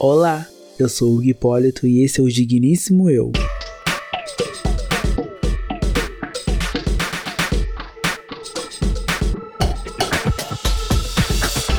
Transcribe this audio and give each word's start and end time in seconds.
Olá, 0.00 0.46
eu 0.78 0.88
sou 0.88 1.16
o 1.16 1.24
Hipólito 1.24 1.84
e 1.84 2.04
esse 2.04 2.20
é 2.20 2.22
o 2.22 2.28
Digníssimo 2.28 3.10
Eu. 3.10 3.32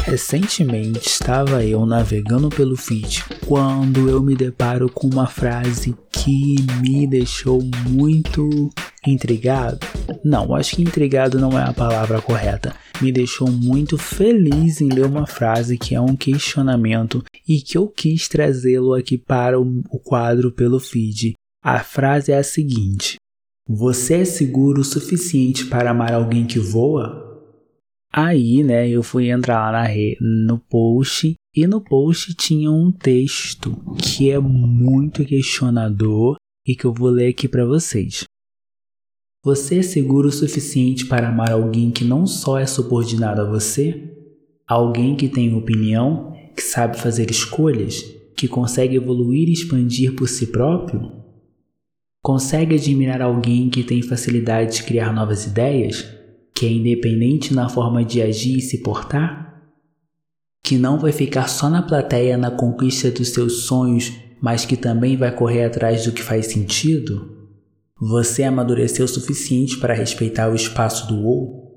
Recentemente 0.03 1.07
estava 1.07 1.63
eu 1.63 1.85
navegando 1.85 2.49
pelo 2.49 2.75
feed 2.75 3.23
quando 3.45 4.09
eu 4.09 4.21
me 4.21 4.35
deparo 4.35 4.89
com 4.89 5.07
uma 5.07 5.27
frase 5.27 5.95
que 6.11 6.57
me 6.81 7.07
deixou 7.07 7.61
muito 7.87 8.69
intrigado. 9.07 9.79
Não, 10.23 10.55
acho 10.55 10.75
que 10.75 10.81
intrigado 10.81 11.39
não 11.39 11.57
é 11.57 11.63
a 11.63 11.73
palavra 11.73 12.21
correta. 12.21 12.75
Me 13.01 13.11
deixou 13.11 13.49
muito 13.49 13.97
feliz 13.97 14.81
em 14.81 14.89
ler 14.89 15.05
uma 15.05 15.25
frase 15.25 15.77
que 15.77 15.95
é 15.95 16.01
um 16.01 16.15
questionamento 16.15 17.23
e 17.47 17.61
que 17.61 17.77
eu 17.77 17.87
quis 17.87 18.27
trazê-lo 18.27 18.93
aqui 18.93 19.17
para 19.17 19.59
o 19.59 19.99
quadro 20.03 20.51
pelo 20.51 20.79
feed. 20.79 21.33
A 21.63 21.79
frase 21.79 22.31
é 22.31 22.37
a 22.37 22.43
seguinte: 22.43 23.17
Você 23.67 24.15
é 24.15 24.25
seguro 24.25 24.81
o 24.81 24.85
suficiente 24.85 25.65
para 25.65 25.91
amar 25.91 26.13
alguém 26.13 26.45
que 26.45 26.59
voa? 26.59 27.27
Aí, 28.11 28.63
né, 28.63 28.89
eu 28.89 29.03
fui 29.03 29.29
entrar 29.29 29.71
lá 29.71 29.71
na 29.71 29.83
re... 29.83 30.17
no 30.19 30.57
post 30.57 31.35
e 31.55 31.67
no 31.67 31.79
post 31.79 32.33
tinha 32.33 32.71
um 32.71 32.91
texto 32.91 33.77
que 33.97 34.31
é 34.31 34.39
muito 34.39 35.23
questionador 35.23 36.35
e 36.65 36.75
que 36.75 36.85
eu 36.85 36.93
vou 36.93 37.09
ler 37.09 37.29
aqui 37.29 37.47
para 37.47 37.65
vocês. 37.65 38.23
Você 39.43 39.79
é 39.79 39.81
seguro 39.81 40.29
o 40.29 40.31
suficiente 40.31 41.05
para 41.05 41.29
amar 41.29 41.51
alguém 41.51 41.91
que 41.91 42.03
não 42.03 42.25
só 42.27 42.57
é 42.57 42.65
subordinado 42.65 43.41
a 43.41 43.49
você? 43.49 44.11
Alguém 44.67 45.15
que 45.15 45.27
tem 45.27 45.55
opinião, 45.55 46.33
que 46.55 46.61
sabe 46.61 46.99
fazer 46.99 47.31
escolhas, 47.31 48.03
que 48.35 48.47
consegue 48.47 48.95
evoluir 48.95 49.47
e 49.47 49.53
expandir 49.53 50.15
por 50.15 50.27
si 50.27 50.47
próprio? 50.47 51.11
Consegue 52.21 52.75
admirar 52.75 53.21
alguém 53.21 53.69
que 53.69 53.83
tem 53.83 54.01
facilidade 54.01 54.77
de 54.77 54.83
criar 54.83 55.13
novas 55.13 55.45
ideias? 55.45 56.19
que 56.59 56.65
é 56.65 56.71
independente 56.73 57.53
na 57.53 57.69
forma 57.69 58.03
de 58.03 58.21
agir 58.21 58.57
e 58.57 58.61
se 58.61 58.79
portar? 58.79 59.63
Que 60.61 60.77
não 60.77 60.99
vai 60.99 61.13
ficar 61.13 61.47
só 61.47 61.69
na 61.69 61.81
plateia 61.81 62.37
na 62.37 62.51
conquista 62.51 63.09
dos 63.09 63.29
seus 63.29 63.63
sonhos, 63.63 64.11
mas 64.41 64.65
que 64.65 64.75
também 64.75 65.15
vai 65.15 65.33
correr 65.33 65.63
atrás 65.63 66.03
do 66.03 66.11
que 66.11 66.21
faz 66.21 66.47
sentido? 66.47 67.38
Você 68.01 68.43
amadureceu 68.43 69.03
o 69.03 69.09
suficiente 69.09 69.77
para 69.77 69.93
respeitar 69.93 70.49
o 70.49 70.55
espaço 70.55 71.05
do 71.05 71.21
outro? 71.21 71.67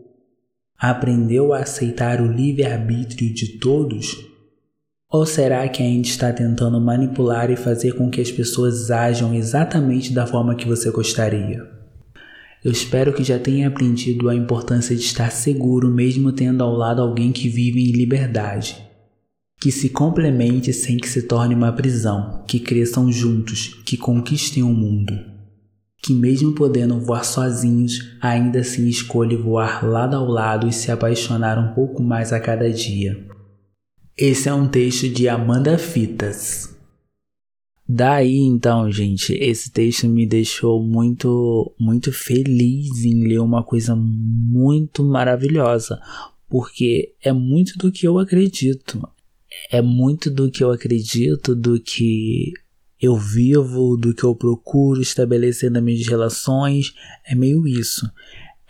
Aprendeu 0.79 1.53
a 1.53 1.59
aceitar 1.59 2.21
o 2.21 2.31
livre-arbítrio 2.31 3.35
de 3.35 3.59
todos? 3.59 4.25
Ou 5.11 5.27
será 5.27 5.69
que 5.69 5.83
ainda 5.83 6.07
está 6.07 6.33
tentando 6.33 6.81
manipular 6.81 7.51
e 7.51 7.57
fazer 7.57 7.97
com 7.97 8.09
que 8.09 8.21
as 8.21 8.31
pessoas 8.31 8.89
ajam 8.89 9.35
exatamente 9.35 10.13
da 10.13 10.25
forma 10.25 10.55
que 10.55 10.67
você 10.67 10.93
gostaria? 10.93 11.69
Eu 12.65 12.71
espero 12.71 13.13
que 13.13 13.25
já 13.25 13.41
tenha 13.41 13.67
aprendido 13.67 14.29
a 14.29 14.35
importância 14.35 14.95
de 14.95 15.03
estar 15.03 15.33
seguro 15.33 15.91
mesmo 15.91 16.31
tendo 16.31 16.63
ao 16.63 16.73
lado 16.73 17.03
alguém 17.03 17.33
que 17.33 17.49
vive 17.49 17.81
em 17.81 17.91
liberdade. 17.91 18.81
Que 19.61 19.73
se 19.73 19.89
complemente 19.89 20.73
sem 20.73 20.99
que 20.99 21.09
se 21.09 21.23
torne 21.23 21.57
uma 21.57 21.73
prisão, 21.73 22.45
que 22.47 22.61
cresçam 22.61 23.11
juntos, 23.11 23.75
que 23.85 23.97
conquistem 23.97 24.63
o 24.63 24.73
mundo. 24.73 25.32
Que 26.03 26.13
mesmo 26.13 26.53
podendo 26.53 26.99
voar 26.99 27.25
sozinhos, 27.25 28.17
ainda 28.21 28.61
assim 28.61 28.89
escolhe 28.89 29.37
voar 29.37 29.89
lado 29.89 30.17
ao 30.17 30.27
lado 30.27 30.67
e 30.67 30.73
se 30.73 30.91
apaixonar 30.91 31.59
um 31.59 31.75
pouco 31.75 32.03
mais 32.03 32.33
a 32.33 32.41
cada 32.41 32.69
dia. 32.71 33.25
Esse 34.17 34.49
é 34.49 34.53
um 34.53 34.69
texto 34.69 35.09
de 35.09 35.29
Amanda 35.29 35.79
Fitas. 35.79 36.73
Daí 37.89 38.37
então, 38.39 38.91
gente, 38.91 39.33
esse 39.35 39.71
texto 39.71 40.09
me 40.09 40.27
deixou 40.27 40.83
muito, 40.83 41.75
muito 41.79 42.13
feliz 42.13 43.05
em 43.05 43.27
ler 43.27 43.41
uma 43.41 43.63
coisa 43.63 43.95
muito 43.95 45.05
maravilhosa, 45.05 46.01
porque 46.49 47.15
é 47.23 47.33
muito 47.33 47.77
do 47.79 47.93
que 47.93 48.07
eu 48.07 48.19
acredito. 48.19 49.07
É 49.71 49.83
muito 49.83 50.31
do 50.31 50.51
que 50.51 50.65
eu 50.65 50.71
acredito, 50.71 51.55
do 51.55 51.79
que 51.79 52.53
eu 53.03 53.17
vivo, 53.17 53.97
do 53.97 54.15
que 54.15 54.23
eu 54.23 54.33
procuro 54.33 55.03
estabelecer 55.03 55.71
nas 55.71 55.83
minhas 55.83 56.07
relações. 56.07 56.95
É 57.27 57.35
meio 57.35 57.67
isso. 57.67 58.09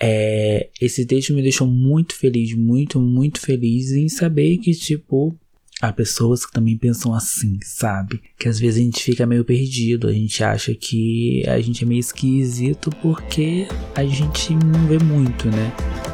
É, 0.00 0.70
esse 0.80 1.04
texto 1.04 1.34
me 1.34 1.42
deixou 1.42 1.66
muito 1.66 2.16
feliz, 2.16 2.54
muito, 2.54 2.98
muito 2.98 3.40
feliz 3.40 3.92
em 3.92 4.08
saber 4.08 4.56
que, 4.56 4.72
tipo, 4.72 5.38
Há 5.80 5.92
pessoas 5.92 6.46
que 6.46 6.52
também 6.52 6.78
pensam 6.78 7.12
assim, 7.12 7.58
sabe? 7.64 8.22
Que 8.38 8.48
às 8.48 8.60
vezes 8.60 8.80
a 8.80 8.84
gente 8.84 9.02
fica 9.02 9.26
meio 9.26 9.44
perdido, 9.44 10.06
a 10.06 10.12
gente 10.12 10.44
acha 10.44 10.72
que 10.76 11.42
a 11.48 11.60
gente 11.60 11.82
é 11.82 11.86
meio 11.88 11.98
esquisito 11.98 12.88
porque 13.02 13.66
a 13.92 14.04
gente 14.04 14.54
não 14.54 14.86
vê 14.86 15.00
muito, 15.00 15.48
né? 15.48 16.11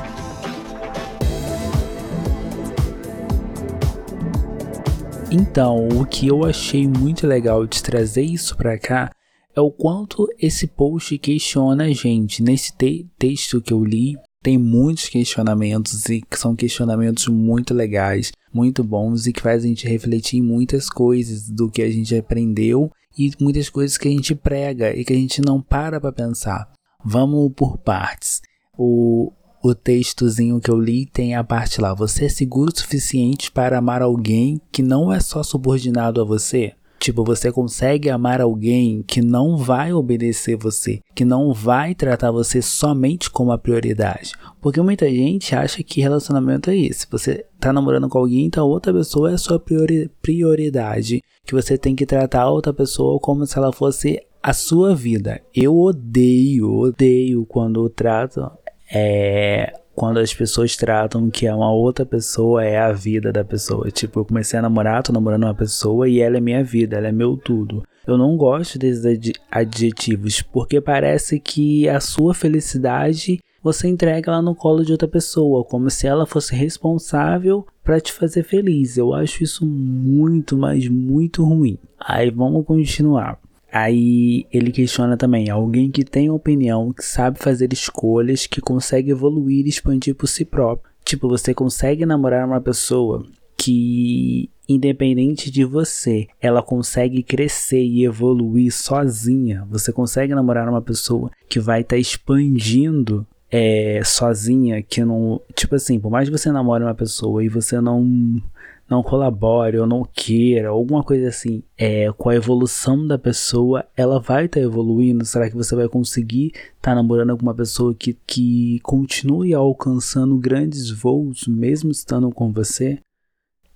Então, 5.31 5.89
o 5.89 6.07
que 6.07 6.27
eu 6.29 6.47
achei 6.47 6.89
muito 6.89 7.27
legal 7.27 7.67
de 7.67 7.83
trazer 7.83 8.23
isso 8.23 8.57
para 8.57 8.79
cá 8.79 9.11
é 9.55 9.61
o 9.61 9.71
quanto 9.71 10.27
esse 10.39 10.67
post 10.67 11.19
questiona 11.19 11.85
a 11.85 11.93
gente. 11.93 12.43
Nesse 12.43 12.75
te 12.75 13.07
texto 13.19 13.61
que 13.61 13.73
eu 13.73 13.85
li, 13.85 14.17
tem 14.43 14.57
muitos 14.57 15.09
questionamentos 15.09 16.09
e 16.09 16.23
que 16.23 16.39
são 16.39 16.57
questionamentos 16.57 17.27
muito 17.29 17.75
legais, 17.75 18.33
muito 18.55 18.83
bons 18.83 19.27
e 19.27 19.33
que 19.33 19.43
fazem 19.43 19.73
a 19.73 19.75
gente 19.75 19.87
refletir 19.87 20.39
em 20.39 20.43
muitas 20.43 20.89
coisas 20.89 21.51
do 21.51 21.71
que 21.71 21.83
a 21.83 21.91
gente 21.91 22.17
aprendeu 22.17 22.91
e 23.19 23.31
muitas 23.39 23.69
coisas 23.69 23.99
que 23.99 24.09
a 24.09 24.11
gente 24.11 24.35
prega 24.35 24.97
e 24.97 25.05
que 25.05 25.13
a 25.13 25.17
gente 25.17 25.43
não 25.43 25.61
para 25.61 26.01
para 26.01 26.11
pensar. 26.11 26.73
Vamos 27.05 27.53
por 27.55 27.77
partes. 27.77 28.41
O, 28.79 29.31
o 29.63 29.75
textozinho 29.75 30.61
que 30.61 30.71
eu 30.71 30.79
li 30.79 31.07
tem 31.07 31.35
a 31.35 31.45
parte 31.45 31.81
lá: 31.81 31.95
Você 31.95 32.27
é 32.27 32.29
seguro 32.29 32.73
o 32.75 32.79
suficiente 32.79 33.51
para 33.51 33.79
amar 33.79 34.03
alguém 34.03 34.61
que 34.71 34.83
não 34.83 35.13
é 35.13 35.21
só 35.21 35.43
subordinado 35.43 36.21
a 36.21 36.25
você? 36.25 36.75
Tipo, 36.99 37.23
você 37.23 37.53
consegue 37.53 38.11
amar 38.11 38.41
alguém 38.41 39.05
que 39.07 39.23
não 39.23 39.57
vai 39.57 39.93
obedecer 39.93 40.57
você, 40.57 41.01
que 41.15 41.25
não 41.25 41.55
vai 41.55 41.95
tratar 41.95 42.33
você 42.33 42.61
somente 42.61 43.31
como 43.31 43.53
a 43.53 43.59
prioridade. 43.59 44.33
Porque 44.61 44.81
muita 44.81 45.09
gente 45.09 45.55
acha 45.55 45.83
que 45.83 46.01
relacionamento 46.01 46.71
é 46.71 46.77
isso. 46.77 47.07
Você 47.11 47.47
tá 47.61 47.73
namorando 47.73 48.09
com 48.09 48.19
alguém, 48.19 48.47
então 48.47 48.67
outra 48.67 48.93
pessoa 48.93 49.31
é 49.31 49.35
a 49.35 49.39
sua 49.39 49.61
priori 49.61 50.11
prioridade. 50.21 51.23
Que 51.45 51.55
você 51.55 51.79
tem 51.79 51.95
que 51.95 52.05
tratar 52.05 52.43
a 52.43 52.51
outra 52.51 52.75
pessoa 52.75 53.19
como 53.21 53.47
se 53.47 53.57
ela 53.57 53.73
fosse 53.73 54.21
a 54.43 54.53
sua 54.53 54.95
vida. 54.95 55.41
Eu 55.55 55.77
odeio, 55.79 56.73
odeio 56.73 57.45
quando 57.47 57.89
trato 57.89 58.51
é, 58.91 59.73
quando 59.95 60.19
as 60.19 60.33
pessoas 60.33 60.77
tratam 60.77 61.29
que 61.29 61.49
uma 61.49 61.73
outra 61.73 62.07
pessoa 62.07 62.65
é 62.65 62.79
a 62.79 62.93
vida 62.93 63.33
da 63.33 63.45
pessoa. 63.45 63.91
Tipo, 63.91 64.21
eu 64.21 64.25
comecei 64.25 64.59
a 64.59 64.63
namorar, 64.63 65.03
tô 65.03 65.13
namorando 65.13 65.45
uma 65.45 65.55
pessoa 65.55 66.09
e 66.09 66.21
ela 66.21 66.37
é 66.37 66.41
minha 66.41 66.63
vida, 66.63 66.97
ela 66.97 67.09
é 67.09 67.13
meu 67.13 67.37
tudo. 67.37 67.83
Eu 68.07 68.17
não 68.17 68.37
gosto 68.37 68.79
desses 68.79 69.33
adjetivos, 69.51 70.41
porque 70.41 70.81
parece 70.81 71.41
que 71.41 71.89
a 71.89 72.01
sua 72.01 72.33
felicidade 72.33 73.41
você 73.63 73.89
entrega 73.89 74.31
ela 74.31 74.41
no 74.41 74.55
colo 74.55 74.85
de 74.85 74.93
outra 74.93 75.09
pessoa, 75.09 75.65
como 75.65 75.91
se 75.91 76.07
ela 76.07 76.25
fosse 76.25 76.55
responsável 76.55 77.67
para 77.83 78.01
te 78.01 78.13
fazer 78.13 78.45
feliz. 78.45 78.97
Eu 78.97 79.13
acho 79.13 79.43
isso 79.43 79.67
muito, 79.67 80.57
mas 80.57 80.89
muito 80.89 81.45
ruim. 81.45 81.77
Aí 81.99 82.31
vamos 82.31 82.65
continuar. 82.65 83.39
Aí 83.71 84.47
ele 84.53 84.73
questiona 84.73 85.17
também 85.17 85.51
alguém 85.51 85.91
que 85.91 86.05
tem 86.05 86.31
opinião, 86.31 86.93
que 86.93 87.05
sabe 87.05 87.39
fazer 87.39 87.73
escolhas, 87.73 88.47
que 88.47 88.61
consegue 88.61 89.11
evoluir 89.11 89.67
e 89.67 89.69
expandir 89.69 90.15
por 90.15 90.27
si 90.27 90.45
próprio. 90.45 90.91
Tipo, 91.05 91.29
você 91.29 91.55
consegue 91.55 92.07
namorar 92.07 92.47
uma 92.47 92.61
pessoa 92.61 93.27
que, 93.57 94.51
independente 94.69 95.51
de 95.51 95.65
você, 95.65 96.29
ela 96.41 96.63
consegue 96.63 97.23
crescer 97.23 97.83
e 97.83 98.05
evoluir 98.05 98.73
sozinha. 98.73 99.67
Você 99.71 99.93
consegue 99.93 100.35
namorar 100.35 100.69
uma 100.69 100.83
pessoa 100.83 101.31
que 101.49 101.59
vai 101.59 101.81
estar 101.81 101.97
tá 101.97 102.01
expandindo 102.01 103.27
é, 103.51 104.01
sozinha, 104.05 104.83
que 104.83 105.05
não. 105.05 105.41
Tipo 105.55 105.75
assim, 105.75 105.99
por 105.99 106.11
mais 106.11 106.29
que 106.29 106.37
você 106.37 106.53
namore 106.53 106.85
uma 106.85 106.95
pessoa 106.95 107.45
e 107.45 107.49
você 107.49 107.81
não 107.81 108.41
não 108.89 109.03
colabore 109.03 109.79
ou 109.79 109.87
não 109.87 110.03
queira, 110.03 110.69
alguma 110.69 111.03
coisa 111.03 111.29
assim, 111.29 111.63
é, 111.77 112.11
com 112.13 112.31
a 112.31 112.35
evolução 112.35 113.07
da 113.07 113.19
pessoa, 113.19 113.85
ela 113.97 114.19
vai 114.19 114.47
estar 114.47 114.61
tá 114.61 114.65
evoluindo? 114.65 115.25
Será 115.25 115.49
que 115.49 115.57
você 115.57 115.77
vai 115.77 115.89
conseguir 115.89 116.47
estar 116.47 116.71
tá 116.81 116.95
namorando 116.95 117.37
com 117.37 117.43
uma 117.43 117.55
pessoa 117.55 117.95
que, 117.95 118.17
que 118.27 118.81
continue 118.81 119.53
alcançando 119.53 120.39
grandes 120.39 120.91
voos, 120.91 121.47
mesmo 121.47 121.91
estando 121.91 122.31
com 122.31 122.51
você? 122.51 122.99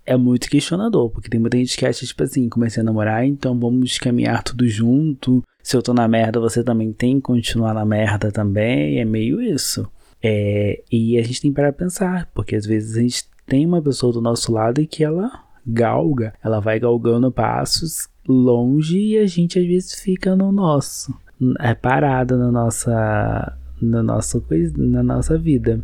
É 0.05 0.17
muito 0.17 0.49
questionador, 0.49 1.11
porque 1.11 1.29
tem 1.29 1.38
muita 1.38 1.58
gente 1.58 1.76
que 1.76 1.87
acha, 1.87 2.05
tipo 2.05 2.23
assim, 2.23 2.49
comecei 2.49 2.81
a 2.81 2.85
namorar, 2.85 3.25
então 3.25 3.58
vamos 3.58 3.99
caminhar 3.99 4.43
tudo 4.43 4.67
junto. 4.67 5.44
Se 5.62 5.76
eu 5.76 5.82
tô 5.82 5.94
na 5.94 6.08
merda, 6.08 6.41
você 6.41 6.65
também 6.65 6.93
tem 6.93 7.17
que 7.17 7.23
continuar 7.23 7.73
na 7.73 7.85
merda 7.85 8.32
também. 8.32 8.99
É 8.99 9.05
meio 9.05 9.41
isso. 9.41 9.88
É, 10.20 10.82
e 10.91 11.19
a 11.19 11.23
gente 11.23 11.41
tem 11.41 11.53
pra 11.53 11.73
pensar, 11.73 12.31
porque 12.35 12.56
às 12.56 12.65
vezes 12.65 12.97
a 12.97 13.00
gente 13.00 13.25
tem 13.47 13.67
uma 13.67 13.83
pessoa 13.83 14.12
do 14.12 14.21
nosso 14.21 14.53
lado 14.53 14.81
e 14.81 14.87
que 14.87 15.05
ela 15.05 15.31
galga, 15.67 16.35
ela 16.43 16.61
vai 16.61 16.79
galgando 16.79 17.31
passos 17.31 18.09
longe 18.27 18.99
e 18.99 19.19
a 19.19 19.27
gente 19.27 19.59
às 19.59 19.67
vezes 19.67 19.94
fica 19.94 20.35
no 20.37 20.53
nosso, 20.53 21.15
é 21.61 21.75
parada 21.75 22.37
na 22.37 22.50
nossa, 22.50 23.56
na 23.81 24.03
nossa, 24.03 24.43
na 24.77 25.03
nossa 25.03 25.39
vida. 25.39 25.83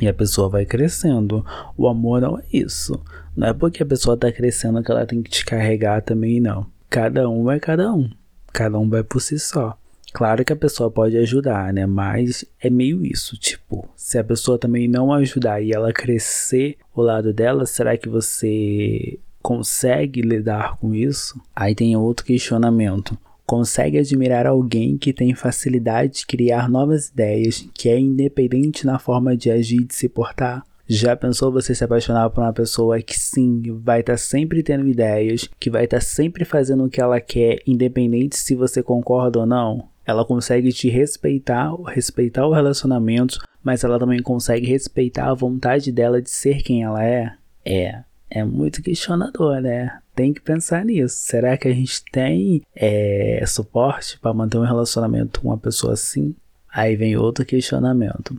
E 0.00 0.06
a 0.06 0.14
pessoa 0.14 0.48
vai 0.48 0.64
crescendo. 0.64 1.44
O 1.76 1.88
amor 1.88 2.20
não 2.20 2.38
é 2.38 2.42
isso. 2.52 3.00
Não 3.36 3.48
é 3.48 3.52
porque 3.52 3.82
a 3.82 3.86
pessoa 3.86 4.16
tá 4.16 4.30
crescendo 4.30 4.82
que 4.82 4.90
ela 4.90 5.04
tem 5.04 5.22
que 5.22 5.30
te 5.30 5.44
carregar 5.44 6.02
também, 6.02 6.40
não. 6.40 6.66
Cada 6.88 7.28
um 7.28 7.50
é 7.50 7.58
cada 7.58 7.92
um. 7.92 8.08
Cada 8.52 8.78
um 8.78 8.88
vai 8.88 9.02
por 9.02 9.20
si 9.20 9.38
só. 9.38 9.76
Claro 10.12 10.44
que 10.44 10.52
a 10.52 10.56
pessoa 10.56 10.90
pode 10.90 11.16
ajudar, 11.16 11.72
né? 11.72 11.86
Mas 11.86 12.44
é 12.60 12.70
meio 12.70 13.04
isso, 13.04 13.36
tipo, 13.36 13.88
se 13.94 14.18
a 14.18 14.24
pessoa 14.24 14.58
também 14.58 14.88
não 14.88 15.12
ajudar 15.12 15.60
e 15.60 15.72
ela 15.72 15.92
crescer 15.92 16.76
o 16.94 17.02
lado 17.02 17.32
dela, 17.32 17.66
será 17.66 17.96
que 17.96 18.08
você 18.08 19.18
consegue 19.42 20.20
lidar 20.22 20.76
com 20.76 20.94
isso? 20.94 21.40
Aí 21.54 21.74
tem 21.74 21.96
outro 21.96 22.24
questionamento. 22.24 23.16
Consegue 23.46 23.98
admirar 23.98 24.46
alguém 24.46 24.98
que 24.98 25.12
tem 25.12 25.34
facilidade 25.34 26.18
de 26.18 26.26
criar 26.26 26.68
novas 26.68 27.08
ideias, 27.08 27.66
que 27.72 27.88
é 27.88 27.98
independente 27.98 28.84
na 28.84 28.98
forma 28.98 29.36
de 29.36 29.50
agir 29.50 29.80
e 29.80 29.84
de 29.84 29.94
se 29.94 30.08
portar? 30.08 30.62
Já 30.86 31.14
pensou 31.14 31.52
você 31.52 31.74
se 31.74 31.84
apaixonar 31.84 32.30
por 32.30 32.42
uma 32.42 32.52
pessoa 32.52 33.00
que 33.00 33.18
sim, 33.18 33.62
vai 33.82 34.00
estar 34.00 34.14
tá 34.14 34.18
sempre 34.18 34.62
tendo 34.62 34.88
ideias, 34.88 35.46
que 35.60 35.68
vai 35.68 35.84
estar 35.84 35.98
tá 35.98 36.02
sempre 36.02 36.46
fazendo 36.46 36.84
o 36.84 36.88
que 36.88 37.00
ela 37.00 37.20
quer, 37.20 37.58
independente 37.66 38.38
se 38.38 38.54
você 38.54 38.82
concorda 38.82 39.38
ou 39.38 39.46
não? 39.46 39.88
Ela 40.08 40.24
consegue 40.24 40.72
te 40.72 40.88
respeitar, 40.88 41.70
respeitar 41.86 42.46
o 42.46 42.54
relacionamento, 42.54 43.38
mas 43.62 43.84
ela 43.84 43.98
também 43.98 44.22
consegue 44.22 44.66
respeitar 44.66 45.28
a 45.28 45.34
vontade 45.34 45.92
dela 45.92 46.22
de 46.22 46.30
ser 46.30 46.62
quem 46.62 46.82
ela 46.82 47.04
é? 47.04 47.34
É, 47.62 48.02
é 48.30 48.42
muito 48.42 48.82
questionador, 48.82 49.60
né? 49.60 49.98
Tem 50.14 50.32
que 50.32 50.40
pensar 50.40 50.82
nisso. 50.82 51.14
Será 51.14 51.58
que 51.58 51.68
a 51.68 51.74
gente 51.74 52.02
tem 52.10 52.62
é, 52.74 53.44
suporte 53.46 54.18
para 54.18 54.32
manter 54.32 54.56
um 54.56 54.64
relacionamento 54.64 55.42
com 55.42 55.48
uma 55.48 55.58
pessoa 55.58 55.92
assim? 55.92 56.34
Aí 56.72 56.96
vem 56.96 57.14
outro 57.14 57.44
questionamento, 57.44 58.34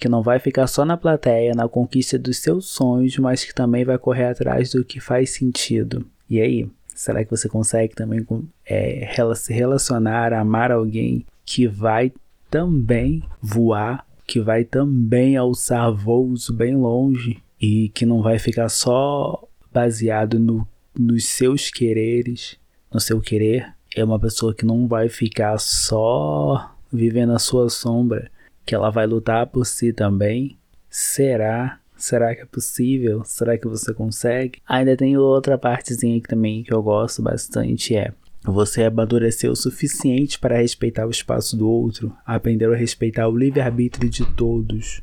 que 0.00 0.08
não 0.08 0.24
vai 0.24 0.40
ficar 0.40 0.66
só 0.66 0.84
na 0.84 0.96
plateia, 0.96 1.54
na 1.54 1.68
conquista 1.68 2.18
dos 2.18 2.38
seus 2.38 2.66
sonhos, 2.66 3.16
mas 3.18 3.44
que 3.44 3.54
também 3.54 3.84
vai 3.84 3.96
correr 3.96 4.24
atrás 4.24 4.72
do 4.72 4.84
que 4.84 4.98
faz 4.98 5.30
sentido. 5.30 6.04
E 6.28 6.40
aí? 6.40 6.68
Será 7.02 7.24
que 7.24 7.32
você 7.32 7.48
consegue 7.48 7.96
também 7.96 8.24
é, 8.64 9.12
se 9.34 9.52
relacionar, 9.52 10.32
amar 10.32 10.70
alguém 10.70 11.26
que 11.44 11.66
vai 11.66 12.12
também 12.48 13.24
voar, 13.40 14.06
que 14.24 14.38
vai 14.38 14.62
também 14.62 15.36
alçar 15.36 15.92
voos 15.92 16.48
bem 16.48 16.76
longe 16.76 17.42
e 17.60 17.88
que 17.88 18.06
não 18.06 18.22
vai 18.22 18.38
ficar 18.38 18.68
só 18.68 19.42
baseado 19.72 20.38
no, 20.38 20.64
nos 20.96 21.26
seus 21.26 21.72
quereres, 21.72 22.56
no 22.94 23.00
seu 23.00 23.20
querer? 23.20 23.74
É 23.96 24.04
uma 24.04 24.20
pessoa 24.20 24.54
que 24.54 24.64
não 24.64 24.86
vai 24.86 25.08
ficar 25.08 25.58
só 25.58 26.72
vivendo 26.92 27.32
a 27.32 27.40
sua 27.40 27.68
sombra, 27.68 28.30
que 28.64 28.76
ela 28.76 28.90
vai 28.90 29.08
lutar 29.08 29.48
por 29.48 29.66
si 29.66 29.92
também? 29.92 30.56
Será? 30.88 31.80
Será 31.96 32.34
que 32.34 32.42
é 32.42 32.46
possível? 32.46 33.22
Será 33.24 33.56
que 33.56 33.68
você 33.68 33.94
consegue? 33.94 34.60
Ainda 34.68 34.96
tem 34.96 35.16
outra 35.16 35.56
partezinha 35.56 36.16
aqui 36.18 36.28
também 36.28 36.62
que 36.62 36.72
eu 36.72 36.82
gosto 36.82 37.22
bastante 37.22 37.94
é 37.94 38.12
você 38.44 38.82
amadureceu 38.82 39.52
o 39.52 39.56
suficiente 39.56 40.36
para 40.38 40.56
respeitar 40.56 41.06
o 41.06 41.10
espaço 41.10 41.56
do 41.56 41.68
outro, 41.68 42.12
aprendeu 42.26 42.72
a 42.72 42.76
respeitar 42.76 43.28
o 43.28 43.36
livre-arbítrio 43.36 44.10
de 44.10 44.24
todos. 44.34 45.00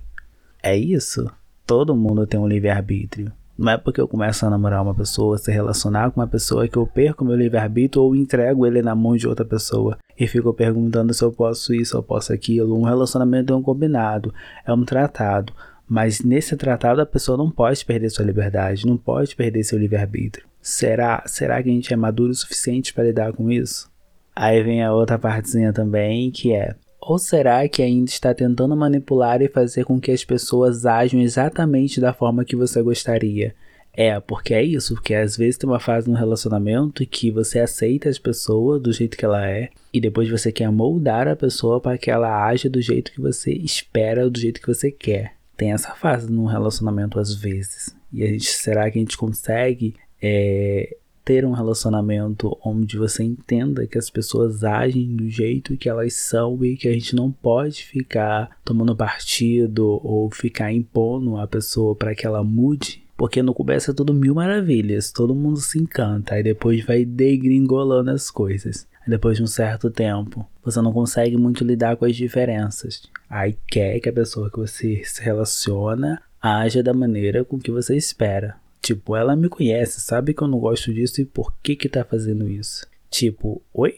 É 0.61 0.75
isso? 0.75 1.31
Todo 1.65 1.95
mundo 1.95 2.27
tem 2.27 2.37
um 2.37 2.47
livre-arbítrio. 2.47 3.31
Não 3.57 3.71
é 3.71 3.77
porque 3.77 3.99
eu 3.99 4.07
começo 4.07 4.45
a 4.45 4.49
namorar 4.49 4.81
uma 4.81 4.95
pessoa, 4.95 5.37
se 5.37 5.51
relacionar 5.51 6.11
com 6.11 6.19
uma 6.19 6.27
pessoa 6.27 6.67
que 6.67 6.77
eu 6.77 6.87
perco 6.87 7.23
meu 7.23 7.35
livre-arbítrio 7.35 8.03
ou 8.03 8.15
entrego 8.15 8.65
ele 8.65 8.81
na 8.81 8.95
mão 8.95 9.15
de 9.15 9.27
outra 9.27 9.45
pessoa 9.45 9.97
e 10.17 10.27
fico 10.27 10.53
perguntando 10.53 11.13
se 11.13 11.23
eu 11.23 11.31
posso 11.31 11.73
isso, 11.73 11.95
eu 11.95 12.03
posso 12.03 12.33
aquilo. 12.33 12.77
Um 12.77 12.83
relacionamento 12.83 13.53
é 13.53 13.55
um 13.55 13.61
combinado, 13.61 14.33
é 14.65 14.73
um 14.73 14.83
tratado. 14.83 15.53
Mas 15.89 16.21
nesse 16.21 16.55
tratado 16.55 17.01
a 17.01 17.05
pessoa 17.05 17.35
não 17.35 17.49
pode 17.49 17.83
perder 17.83 18.11
sua 18.11 18.23
liberdade, 18.23 18.85
não 18.85 18.95
pode 18.95 19.35
perder 19.35 19.63
seu 19.63 19.79
livre-arbítrio. 19.79 20.45
Será, 20.61 21.23
será 21.25 21.63
que 21.63 21.69
a 21.69 21.73
gente 21.73 21.91
é 21.91 21.95
maduro 21.95 22.29
o 22.29 22.35
suficiente 22.35 22.93
para 22.93 23.05
lidar 23.05 23.33
com 23.33 23.49
isso? 23.49 23.89
Aí 24.35 24.61
vem 24.61 24.83
a 24.83 24.93
outra 24.93 25.17
partezinha 25.17 25.73
também, 25.73 26.29
que 26.29 26.53
é: 26.53 26.75
ou 27.01 27.17
será 27.17 27.67
que 27.67 27.81
ainda 27.81 28.07
está 28.07 28.35
tentando 28.35 28.77
manipular 28.77 29.41
e 29.41 29.47
fazer 29.47 29.83
com 29.83 29.99
que 29.99 30.11
as 30.11 30.23
pessoas 30.23 30.85
ajam 30.85 31.19
exatamente 31.19 31.99
da 31.99 32.13
forma 32.13 32.45
que 32.45 32.55
você 32.55 32.83
gostaria? 32.83 33.55
É, 33.91 34.19
porque 34.19 34.53
é 34.53 34.63
isso, 34.63 34.93
porque 34.93 35.15
às 35.15 35.35
vezes 35.35 35.57
tem 35.57 35.67
uma 35.67 35.79
fase 35.79 36.07
no 36.07 36.15
relacionamento 36.15 37.05
que 37.07 37.31
você 37.31 37.59
aceita 37.59 38.07
as 38.07 38.19
pessoas 38.19 38.79
do 38.79 38.93
jeito 38.93 39.17
que 39.17 39.25
ela 39.25 39.49
é 39.49 39.69
e 39.91 39.99
depois 39.99 40.29
você 40.29 40.51
quer 40.51 40.71
moldar 40.71 41.27
a 41.27 41.35
pessoa 41.35 41.81
para 41.81 41.97
que 41.97 42.11
ela 42.11 42.45
haja 42.45 42.69
do 42.69 42.79
jeito 42.79 43.11
que 43.11 43.19
você 43.19 43.51
espera, 43.51 44.29
do 44.29 44.39
jeito 44.39 44.61
que 44.61 44.67
você 44.67 44.91
quer 44.91 45.38
tem 45.59 45.73
essa 45.73 45.93
fase 45.93 46.31
no 46.31 46.45
relacionamento 46.45 47.19
às 47.19 47.35
vezes. 47.35 47.93
E 48.13 48.23
a 48.23 48.27
gente, 48.27 48.45
será 48.45 48.89
que 48.89 48.97
a 48.97 49.01
gente 49.01 49.17
consegue 49.17 49.93
é, 50.21 50.95
ter 51.25 51.45
um 51.45 51.51
relacionamento 51.51 52.57
onde 52.63 52.97
você 52.97 53.23
entenda 53.23 53.85
que 53.85 53.97
as 53.97 54.09
pessoas 54.09 54.63
agem 54.63 55.17
do 55.17 55.27
jeito 55.27 55.75
que 55.75 55.89
elas 55.89 56.13
são 56.13 56.63
e 56.63 56.77
que 56.77 56.87
a 56.87 56.93
gente 56.93 57.13
não 57.13 57.29
pode 57.29 57.83
ficar 57.83 58.57
tomando 58.63 58.95
partido 58.95 59.99
ou 60.01 60.31
ficar 60.31 60.71
impondo 60.71 61.35
a 61.35 61.45
pessoa 61.45 61.93
para 61.93 62.15
que 62.15 62.25
ela 62.25 62.41
mude? 62.41 63.03
Porque 63.17 63.43
no 63.43 63.53
começo 63.53 63.91
é 63.91 63.93
tudo 63.93 64.13
mil 64.13 64.33
maravilhas, 64.33 65.11
todo 65.11 65.35
mundo 65.35 65.59
se 65.59 65.77
encanta, 65.77 66.35
aí 66.35 66.41
depois 66.41 66.85
vai 66.85 67.03
degringolando 67.03 68.11
as 68.11 68.31
coisas. 68.31 68.87
Depois 69.09 69.37
de 69.37 69.43
um 69.43 69.47
certo 69.47 69.89
tempo, 69.89 70.47
você 70.63 70.81
não 70.81 70.93
consegue 70.93 71.35
muito 71.35 71.63
lidar 71.63 71.97
com 71.97 72.05
as 72.05 72.15
diferenças. 72.15 73.01
Aí 73.29 73.57
quer 73.67 73.99
que 73.99 74.09
a 74.09 74.13
pessoa 74.13 74.51
que 74.51 74.57
você 74.57 75.01
se 75.03 75.21
relaciona 75.21 76.21
haja 76.41 76.83
da 76.83 76.93
maneira 76.93 77.43
com 77.43 77.59
que 77.59 77.71
você 77.71 77.95
espera. 77.97 78.55
Tipo, 78.81 79.15
ela 79.15 79.35
me 79.35 79.49
conhece, 79.49 79.99
sabe 79.99 80.33
que 80.33 80.41
eu 80.41 80.47
não 80.47 80.59
gosto 80.59 80.93
disso 80.93 81.21
e 81.21 81.25
por 81.25 81.53
que 81.61 81.75
que 81.75 81.89
tá 81.89 82.03
fazendo 82.03 82.47
isso? 82.47 82.87
Tipo, 83.09 83.61
oi? 83.73 83.95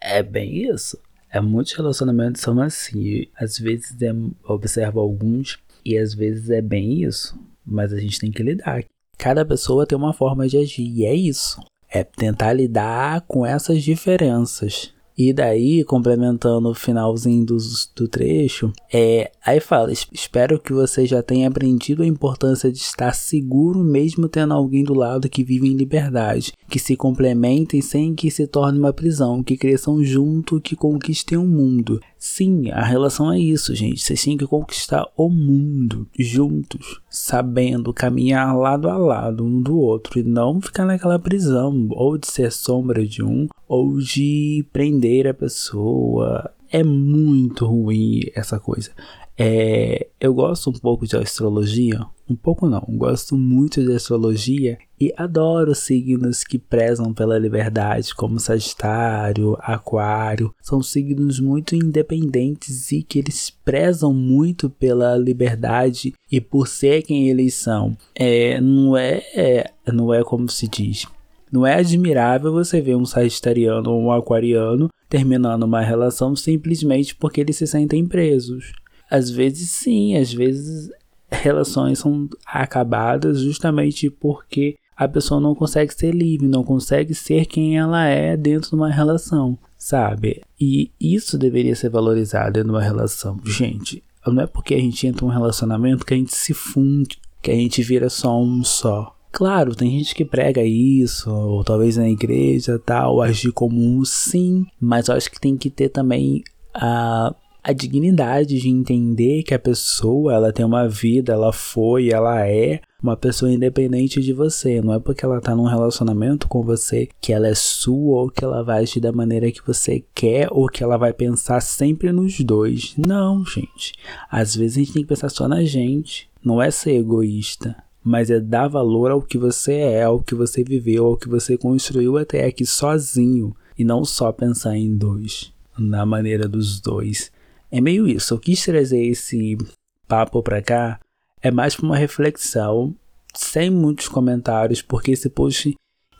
É 0.00 0.22
bem 0.22 0.68
isso. 0.70 0.98
É 1.30 1.40
muitos 1.40 1.74
relacionamentos 1.74 2.40
são 2.40 2.60
assim. 2.60 3.26
Às 3.36 3.58
vezes 3.58 4.00
é, 4.02 4.12
observo 4.44 5.00
alguns 5.00 5.58
e 5.84 5.96
às 5.96 6.14
vezes 6.14 6.50
é 6.50 6.60
bem 6.60 7.02
isso 7.02 7.38
mas 7.64 7.92
a 7.92 7.98
gente 7.98 8.20
tem 8.20 8.30
que 8.30 8.42
lidar. 8.42 8.84
Cada 9.16 9.44
pessoa 9.44 9.86
tem 9.86 9.96
uma 9.96 10.12
forma 10.12 10.46
de 10.46 10.58
agir 10.58 10.86
e 10.86 11.04
é 11.04 11.14
isso. 11.14 11.60
É 11.94 12.02
tentar 12.02 12.52
lidar 12.52 13.20
com 13.28 13.46
essas 13.46 13.80
diferenças. 13.80 14.92
E 15.16 15.32
daí, 15.32 15.84
complementando 15.84 16.68
o 16.68 16.74
finalzinho 16.74 17.46
do, 17.46 17.56
do 17.94 18.08
trecho, 18.08 18.72
é, 18.92 19.30
aí 19.46 19.60
fala: 19.60 19.92
Espero 19.92 20.58
que 20.58 20.72
você 20.72 21.06
já 21.06 21.22
tenha 21.22 21.46
aprendido 21.46 22.02
a 22.02 22.06
importância 22.06 22.70
de 22.70 22.78
estar 22.78 23.14
seguro, 23.14 23.78
mesmo 23.78 24.28
tendo 24.28 24.52
alguém 24.52 24.82
do 24.82 24.92
lado 24.92 25.28
que 25.28 25.44
vive 25.44 25.68
em 25.68 25.76
liberdade, 25.76 26.52
que 26.68 26.80
se 26.80 26.96
complementem 26.96 27.80
sem 27.80 28.12
que 28.12 28.28
se 28.28 28.48
torne 28.48 28.76
uma 28.76 28.92
prisão, 28.92 29.40
que 29.40 29.56
cresçam 29.56 30.02
junto, 30.02 30.60
que 30.60 30.74
conquistem 30.74 31.38
o 31.38 31.46
mundo. 31.46 32.00
Sim, 32.26 32.70
a 32.70 32.82
relação 32.82 33.30
é 33.30 33.38
isso, 33.38 33.74
gente. 33.74 34.00
Vocês 34.00 34.24
têm 34.24 34.38
que 34.38 34.46
conquistar 34.46 35.06
o 35.14 35.28
mundo 35.28 36.08
juntos, 36.18 36.98
sabendo 37.06 37.92
caminhar 37.92 38.56
lado 38.56 38.88
a 38.88 38.96
lado 38.96 39.44
um 39.44 39.60
do 39.60 39.76
outro 39.76 40.18
e 40.18 40.22
não 40.22 40.58
ficar 40.58 40.86
naquela 40.86 41.18
prisão, 41.18 41.86
ou 41.90 42.16
de 42.16 42.26
ser 42.26 42.50
sombra 42.50 43.06
de 43.06 43.22
um, 43.22 43.46
ou 43.68 43.98
de 43.98 44.64
prender 44.72 45.26
a 45.26 45.34
pessoa. 45.34 46.50
É 46.72 46.82
muito 46.82 47.66
ruim 47.66 48.22
essa 48.34 48.58
coisa. 48.58 48.90
É, 49.36 50.06
eu 50.20 50.32
gosto 50.32 50.70
um 50.70 50.74
pouco 50.74 51.06
de 51.06 51.16
astrologia, 51.16 52.00
um 52.28 52.36
pouco 52.36 52.68
não, 52.68 52.84
gosto 52.88 53.36
muito 53.36 53.84
de 53.84 53.92
astrologia 53.92 54.78
e 54.98 55.12
adoro 55.16 55.74
signos 55.74 56.44
que 56.44 56.58
prezam 56.58 57.12
pela 57.12 57.38
liberdade, 57.38 58.14
como 58.14 58.38
Sagitário, 58.38 59.56
Aquário. 59.60 60.54
São 60.62 60.82
signos 60.82 61.40
muito 61.40 61.74
independentes 61.74 62.92
e 62.92 63.02
que 63.02 63.18
eles 63.18 63.50
prezam 63.50 64.14
muito 64.14 64.70
pela 64.70 65.16
liberdade 65.16 66.14
e 66.30 66.40
por 66.40 66.68
ser 66.68 67.02
quem 67.02 67.28
eles 67.28 67.54
são. 67.54 67.96
É, 68.14 68.60
não 68.60 68.96
é, 68.96 69.22
é 69.34 69.70
não 69.92 70.14
é 70.14 70.22
como 70.22 70.48
se 70.48 70.68
diz. 70.68 71.06
Não 71.52 71.66
é 71.66 71.74
admirável 71.74 72.52
você 72.52 72.80
ver 72.80 72.96
um 72.96 73.04
sagitariano 73.04 73.90
ou 73.90 74.00
um 74.00 74.12
aquariano 74.12 74.88
terminando 75.08 75.64
uma 75.64 75.80
relação 75.80 76.34
simplesmente 76.34 77.14
porque 77.14 77.40
eles 77.40 77.56
se 77.56 77.66
sentem 77.66 78.06
presos. 78.06 78.72
Às 79.10 79.30
vezes 79.30 79.70
sim, 79.70 80.16
às 80.16 80.32
vezes 80.32 80.90
relações 81.30 81.98
são 81.98 82.28
acabadas 82.46 83.40
justamente 83.40 84.08
porque 84.08 84.76
a 84.96 85.08
pessoa 85.08 85.40
não 85.40 85.54
consegue 85.54 85.92
ser 85.92 86.12
livre, 86.14 86.46
não 86.46 86.62
consegue 86.62 87.14
ser 87.14 87.46
quem 87.46 87.76
ela 87.76 88.04
é 88.06 88.36
dentro 88.36 88.70
de 88.70 88.76
uma 88.76 88.90
relação, 88.90 89.58
sabe? 89.76 90.40
E 90.60 90.90
isso 91.00 91.36
deveria 91.36 91.74
ser 91.74 91.90
valorizado 91.90 92.52
dentro 92.52 92.68
de 92.68 92.74
uma 92.74 92.82
relação. 92.82 93.38
Gente, 93.44 94.02
não 94.26 94.42
é 94.42 94.46
porque 94.46 94.74
a 94.74 94.78
gente 94.78 95.06
entra 95.06 95.24
em 95.24 95.28
um 95.28 95.32
relacionamento 95.32 96.06
que 96.06 96.14
a 96.14 96.16
gente 96.16 96.34
se 96.34 96.54
funde, 96.54 97.18
que 97.42 97.50
a 97.50 97.54
gente 97.54 97.82
vira 97.82 98.08
só 98.08 98.40
um 98.40 98.62
só. 98.62 99.14
Claro, 99.32 99.74
tem 99.74 99.90
gente 99.90 100.14
que 100.14 100.24
prega 100.24 100.62
isso, 100.62 101.28
ou 101.28 101.64
talvez 101.64 101.96
na 101.96 102.08
igreja 102.08 102.78
tal, 102.78 103.20
agir 103.20 103.50
comum, 103.50 104.04
sim, 104.04 104.64
mas 104.80 105.08
eu 105.08 105.16
acho 105.16 105.28
que 105.28 105.40
tem 105.40 105.56
que 105.56 105.68
ter 105.68 105.88
também 105.88 106.44
a, 106.72 107.34
a 107.64 107.72
dignidade 107.72 108.60
de 108.60 108.68
entender 108.68 109.42
que 109.42 109.54
a 109.54 109.58
pessoa 109.58 110.34
ela 110.34 110.52
tem 110.52 110.66
uma 110.66 110.86
vida, 110.86 111.32
ela 111.32 111.50
foi, 111.50 112.10
ela 112.10 112.46
é 112.46 112.82
uma 113.02 113.16
pessoa 113.16 113.50
independente 113.50 114.20
de 114.20 114.34
você. 114.34 114.82
Não 114.82 114.92
é 114.92 115.00
porque 115.00 115.24
ela 115.24 115.40
tá 115.40 115.56
num 115.56 115.64
relacionamento 115.64 116.46
com 116.46 116.62
você 116.62 117.08
que 117.22 117.32
ela 117.32 117.48
é 117.48 117.54
sua 117.54 118.20
ou 118.20 118.30
que 118.30 118.44
ela 118.44 118.62
vai 118.62 118.82
agir 118.82 119.00
da 119.00 119.12
maneira 119.12 119.50
que 119.50 119.66
você 119.66 120.04
quer 120.14 120.48
ou 120.50 120.68
que 120.68 120.84
ela 120.84 120.98
vai 120.98 121.14
pensar 121.14 121.60
sempre 121.62 122.12
nos 122.12 122.38
dois. 122.40 122.94
Não, 122.98 123.42
gente. 123.46 123.94
Às 124.30 124.54
vezes 124.54 124.76
a 124.76 124.80
gente 124.80 124.92
tem 124.92 125.02
que 125.02 125.08
pensar 125.08 125.30
só 125.30 125.48
na 125.48 125.64
gente. 125.64 126.28
Não 126.44 126.60
é 126.60 126.70
ser 126.70 126.96
egoísta 126.96 127.74
mas 128.06 128.28
é 128.28 128.38
dar 128.38 128.68
valor 128.68 129.10
ao 129.10 129.22
que 129.22 129.38
você 129.38 129.72
é, 129.72 130.02
ao 130.02 130.20
que 130.20 130.34
você 130.34 130.62
viveu, 130.62 131.06
ao 131.06 131.16
que 131.16 131.26
você 131.26 131.56
construiu 131.56 132.18
até 132.18 132.44
aqui 132.44 132.66
sozinho 132.66 133.56
e 133.78 133.82
não 133.82 134.04
só 134.04 134.30
pensar 134.30 134.76
em 134.76 134.94
dois, 134.94 135.50
na 135.78 136.04
maneira 136.04 136.46
dos 136.46 136.78
dois. 136.82 137.32
É 137.74 137.80
meio 137.80 138.06
isso. 138.06 138.34
Eu 138.34 138.38
quis 138.38 138.64
trazer 138.64 139.04
esse 139.04 139.58
papo 140.06 140.40
pra 140.44 140.62
cá, 140.62 141.00
é 141.42 141.50
mais 141.50 141.74
para 141.74 141.84
uma 141.84 141.96
reflexão, 141.96 142.94
sem 143.34 143.68
muitos 143.68 144.06
comentários, 144.06 144.80
porque 144.80 145.10
esse 145.10 145.28
post 145.28 145.74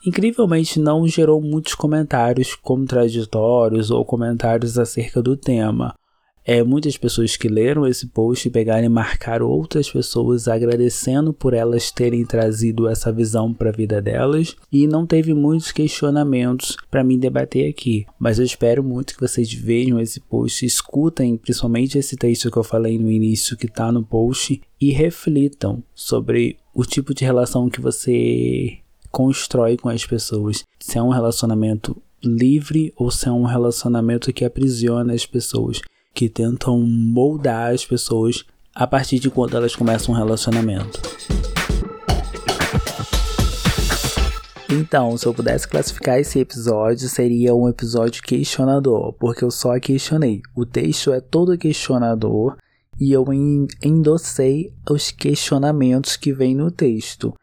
incrivelmente 0.05 0.77
não 0.81 1.07
gerou 1.07 1.41
muitos 1.41 1.73
comentários 1.73 2.55
contraditórios 2.55 3.89
ou 3.89 4.03
comentários 4.03 4.77
acerca 4.77 5.21
do 5.21 5.37
tema 5.37 5.95
é, 6.45 6.63
muitas 6.63 6.95
pessoas 6.95 7.35
que 7.35 7.47
leram 7.47 7.87
esse 7.87 8.05
post 8.05 8.47
pegaram 8.51 8.85
e 8.85 8.89
marcaram 8.89 9.47
outras 9.47 9.89
pessoas 9.89 10.47
agradecendo 10.47 11.33
por 11.33 11.55
elas 11.55 11.89
terem 11.89 12.23
trazido 12.23 12.87
essa 12.87 13.11
visão 13.11 13.51
para 13.51 13.69
a 13.69 13.73
vida 13.73 13.99
delas 13.99 14.55
e 14.71 14.85
não 14.85 15.07
teve 15.07 15.33
muitos 15.33 15.71
questionamentos 15.71 16.77
para 16.91 17.03
mim 17.03 17.17
debater 17.17 17.67
aqui. 17.67 18.05
Mas 18.19 18.37
eu 18.37 18.45
espero 18.45 18.83
muito 18.83 19.15
que 19.15 19.21
vocês 19.21 19.51
vejam 19.51 19.99
esse 19.99 20.19
post, 20.19 20.63
escutem 20.63 21.35
principalmente 21.35 21.97
esse 21.97 22.15
texto 22.15 22.51
que 22.51 22.57
eu 22.57 22.63
falei 22.63 22.99
no 22.99 23.09
início 23.09 23.57
que 23.57 23.65
está 23.65 23.91
no 23.91 24.03
post 24.03 24.61
e 24.79 24.91
reflitam 24.91 25.81
sobre 25.95 26.57
o 26.75 26.85
tipo 26.85 27.15
de 27.15 27.25
relação 27.25 27.69
que 27.69 27.81
você 27.81 28.77
constrói 29.09 29.77
com 29.77 29.89
as 29.89 30.05
pessoas. 30.05 30.63
Se 30.79 30.99
é 30.99 31.01
um 31.01 31.09
relacionamento 31.09 31.99
livre 32.23 32.93
ou 32.95 33.09
se 33.09 33.27
é 33.27 33.31
um 33.31 33.45
relacionamento 33.45 34.31
que 34.31 34.45
aprisiona 34.45 35.13
as 35.13 35.25
pessoas 35.25 35.81
que 36.15 36.29
tentam 36.29 36.79
moldar 36.79 37.73
as 37.73 37.85
pessoas 37.85 38.45
a 38.73 38.87
partir 38.87 39.19
de 39.19 39.29
quando 39.29 39.57
elas 39.57 39.75
começam 39.75 40.15
um 40.15 40.17
relacionamento. 40.17 41.01
Então, 44.69 45.15
se 45.17 45.25
eu 45.25 45.33
pudesse 45.33 45.67
classificar 45.67 46.19
esse 46.19 46.39
episódio, 46.39 47.07
seria 47.07 47.53
um 47.53 47.67
episódio 47.69 48.23
questionador, 48.23 49.13
porque 49.13 49.43
eu 49.43 49.51
só 49.51 49.77
questionei. 49.79 50.41
O 50.55 50.65
texto 50.65 51.11
é 51.11 51.19
todo 51.19 51.57
questionador 51.57 52.57
e 52.99 53.11
eu 53.11 53.25
endossei 53.83 54.73
os 54.89 55.11
questionamentos 55.11 56.15
que 56.15 56.33
vem 56.33 56.55
no 56.55 56.71
texto. 56.71 57.33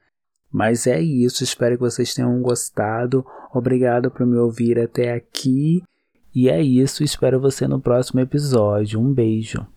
Mas 0.50 0.86
é 0.86 1.00
isso, 1.00 1.44
espero 1.44 1.76
que 1.76 1.82
vocês 1.82 2.14
tenham 2.14 2.40
gostado. 2.40 3.24
Obrigado 3.54 4.10
por 4.10 4.26
me 4.26 4.36
ouvir 4.36 4.78
até 4.78 5.12
aqui 5.12 5.82
e 6.34 6.48
é 6.48 6.62
isso, 6.62 7.04
espero 7.04 7.40
você 7.40 7.66
no 7.66 7.80
próximo 7.80 8.20
episódio. 8.20 9.00
Um 9.00 9.12
beijo. 9.12 9.66